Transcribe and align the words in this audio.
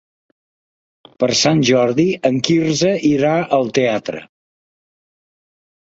Per 1.23 1.29
Sant 1.41 1.61
Jordi 1.69 2.07
en 2.31 2.41
Quirze 2.47 2.95
irà 3.13 3.35
al 3.59 3.73
teatre. 3.79 4.27